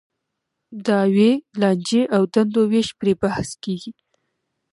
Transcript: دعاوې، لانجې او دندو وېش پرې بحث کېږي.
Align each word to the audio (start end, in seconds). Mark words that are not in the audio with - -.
دعاوې، 0.85 1.31
لانجې 1.61 2.01
او 2.15 2.23
دندو 2.33 2.61
وېش 2.71 2.87
پرې 2.99 3.13
بحث 3.21 3.49
کېږي. 3.63 3.91